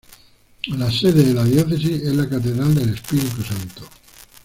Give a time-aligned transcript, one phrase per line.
[0.79, 3.87] La sede de la diócesis es la catedral del Espíritu Santo.